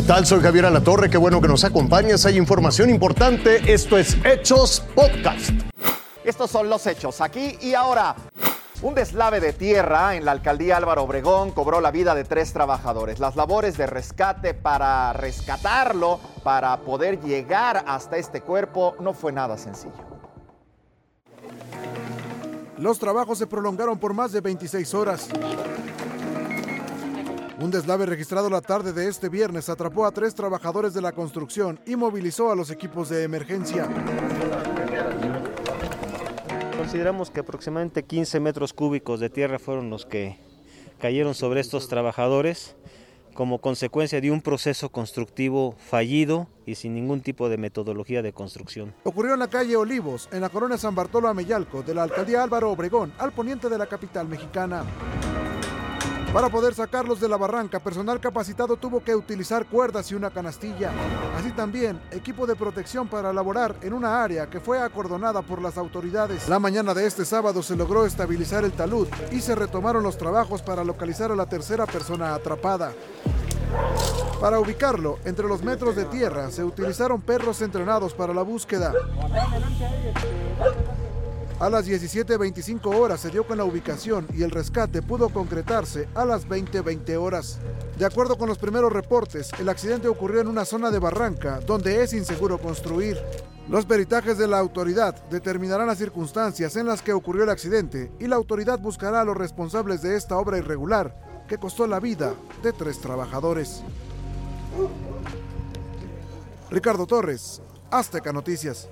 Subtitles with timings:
[0.00, 0.24] tal?
[0.24, 2.24] Soy Javier Alatorre, qué bueno que nos acompañas.
[2.24, 3.70] Hay información importante.
[3.70, 5.50] Esto es Hechos Podcast.
[6.24, 8.16] Estos son los hechos aquí y ahora.
[8.80, 13.20] Un deslave de tierra en la alcaldía Álvaro Obregón cobró la vida de tres trabajadores.
[13.20, 19.58] Las labores de rescate para rescatarlo, para poder llegar hasta este cuerpo, no fue nada
[19.58, 19.92] sencillo.
[22.78, 25.28] Los trabajos se prolongaron por más de 26 horas.
[27.60, 31.78] Un deslave registrado la tarde de este viernes atrapó a tres trabajadores de la construcción
[31.86, 33.88] y movilizó a los equipos de emergencia.
[36.76, 40.38] Consideramos que aproximadamente 15 metros cúbicos de tierra fueron los que
[40.98, 42.74] cayeron sobre estos trabajadores
[43.34, 48.94] como consecuencia de un proceso constructivo fallido y sin ningún tipo de metodología de construcción.
[49.04, 52.70] Ocurrió en la calle Olivos, en la colonia San Bartolo Ameyalco, de la alcaldía Álvaro
[52.70, 54.84] Obregón, al poniente de la capital mexicana.
[56.32, 60.90] Para poder sacarlos de la barranca, personal capacitado tuvo que utilizar cuerdas y una canastilla.
[61.38, 65.76] Así también, equipo de protección para laborar en una área que fue acordonada por las
[65.76, 66.48] autoridades.
[66.48, 70.62] La mañana de este sábado se logró estabilizar el talud y se retomaron los trabajos
[70.62, 72.94] para localizar a la tercera persona atrapada.
[74.40, 78.94] Para ubicarlo, entre los metros de tierra, se utilizaron perros entrenados para la búsqueda.
[81.62, 86.24] A las 17.25 horas se dio con la ubicación y el rescate pudo concretarse a
[86.24, 87.60] las 20.20 horas.
[87.96, 92.02] De acuerdo con los primeros reportes, el accidente ocurrió en una zona de barranca donde
[92.02, 93.16] es inseguro construir.
[93.68, 98.26] Los peritajes de la autoridad determinarán las circunstancias en las que ocurrió el accidente y
[98.26, 102.72] la autoridad buscará a los responsables de esta obra irregular que costó la vida de
[102.72, 103.84] tres trabajadores.
[106.70, 108.88] Ricardo Torres, Azteca Noticias.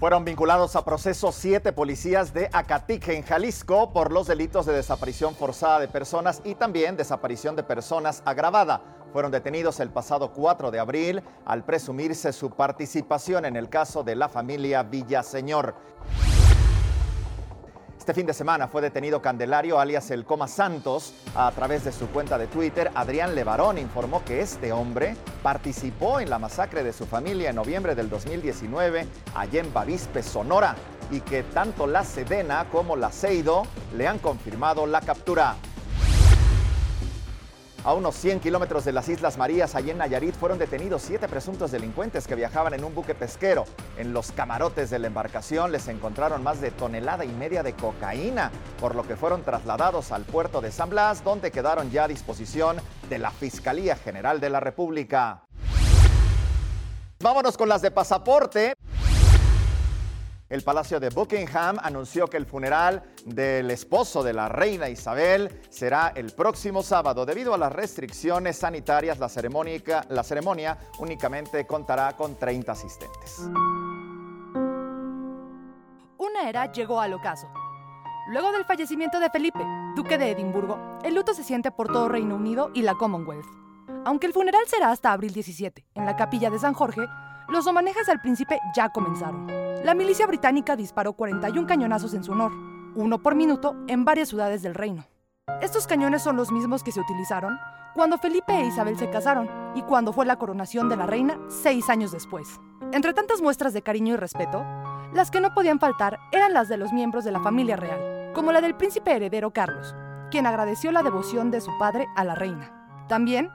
[0.00, 5.34] Fueron vinculados a proceso siete policías de Acatique, en Jalisco, por los delitos de desaparición
[5.34, 8.80] forzada de personas y también desaparición de personas agravada.
[9.12, 14.16] Fueron detenidos el pasado 4 de abril al presumirse su participación en el caso de
[14.16, 15.74] la familia Villaseñor.
[18.00, 21.12] Este fin de semana fue detenido Candelario, alias El Coma Santos.
[21.34, 26.30] A través de su cuenta de Twitter, Adrián Levarón informó que este hombre participó en
[26.30, 30.76] la masacre de su familia en noviembre del 2019 allá en Bavispe, Sonora,
[31.10, 35.56] y que tanto la Sedena como la Seido le han confirmado la captura.
[37.82, 41.70] A unos 100 kilómetros de las Islas Marías, allí en Nayarit, fueron detenidos siete presuntos
[41.70, 43.64] delincuentes que viajaban en un buque pesquero.
[43.96, 48.50] En los camarotes de la embarcación les encontraron más de tonelada y media de cocaína,
[48.78, 52.76] por lo que fueron trasladados al puerto de San Blas, donde quedaron ya a disposición
[53.08, 55.46] de la Fiscalía General de la República.
[57.22, 58.74] Vámonos con las de pasaporte.
[60.50, 66.12] El Palacio de Buckingham anunció que el funeral del esposo de la reina Isabel será
[66.16, 67.24] el próximo sábado.
[67.24, 73.48] Debido a las restricciones sanitarias, la ceremonia, únicamente contará con 30 asistentes.
[76.18, 77.48] Una era llegó al ocaso.
[78.30, 82.34] Luego del fallecimiento de Felipe, duque de Edimburgo, el luto se siente por todo Reino
[82.34, 83.46] Unido y la Commonwealth.
[84.04, 87.06] Aunque el funeral será hasta abril 17, en la capilla de San Jorge,
[87.50, 89.46] los homenajes al príncipe ya comenzaron.
[89.84, 92.52] La milicia británica disparó 41 cañonazos en su honor,
[92.94, 95.04] uno por minuto, en varias ciudades del reino.
[95.60, 97.58] Estos cañones son los mismos que se utilizaron
[97.94, 101.88] cuando Felipe e Isabel se casaron y cuando fue la coronación de la reina seis
[101.90, 102.60] años después.
[102.92, 104.64] Entre tantas muestras de cariño y respeto,
[105.12, 108.52] las que no podían faltar eran las de los miembros de la familia real, como
[108.52, 109.94] la del príncipe heredero Carlos,
[110.30, 112.72] quien agradeció la devoción de su padre a la reina.
[113.08, 113.50] También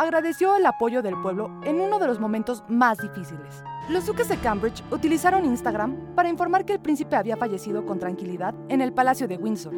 [0.00, 4.36] agradeció el apoyo del pueblo en uno de los momentos más difíciles, los duques de
[4.36, 9.26] Cambridge utilizaron Instagram para informar que el príncipe había fallecido con tranquilidad en el Palacio
[9.26, 9.74] de Windsor.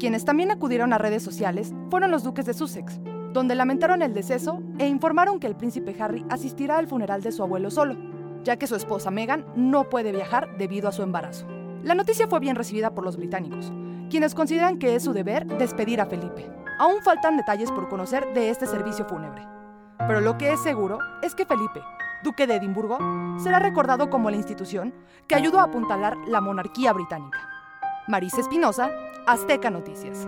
[0.00, 3.00] Quienes también acudieron a redes sociales fueron los duques de Sussex,
[3.32, 7.44] donde lamentaron el deceso e informaron que el príncipe Harry asistirá al funeral de su
[7.44, 7.96] abuelo solo,
[8.42, 11.46] ya que su esposa Meghan no puede viajar debido a su embarazo.
[11.84, 13.72] La noticia fue bien recibida por los británicos,
[14.10, 16.50] quienes consideran que es su deber despedir a Felipe.
[16.80, 19.46] Aún faltan detalles por conocer de este servicio fúnebre,
[19.98, 21.82] pero lo que es seguro es que Felipe,
[22.22, 22.98] duque de Edimburgo,
[23.42, 24.94] será recordado como la institución
[25.28, 27.38] que ayudó a apuntalar la monarquía británica.
[28.08, 28.90] Marisa Espinosa,
[29.26, 30.26] Azteca Noticias.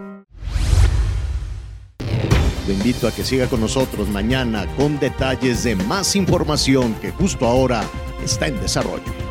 [2.67, 7.47] Lo invito a que siga con nosotros mañana con detalles de más información que justo
[7.47, 7.85] ahora
[8.25, 9.26] está en desarrollo.